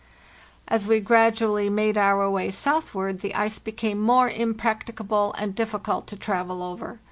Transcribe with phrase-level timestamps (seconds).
[0.67, 6.07] As we gradually made our way southward the ice be came more impracticable and difficult
[6.07, 6.99] to travel over.